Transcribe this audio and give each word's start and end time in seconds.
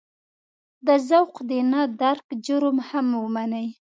د 0.87 0.89
ذوق 1.07 1.33
د 1.49 1.51
نه 1.71 1.81
درک 2.01 2.27
جرم 2.45 2.77
هم 2.89 3.07
ومني. 3.23 3.67